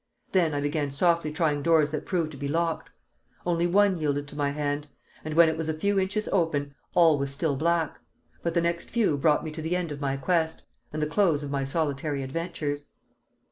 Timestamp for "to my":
4.29-4.49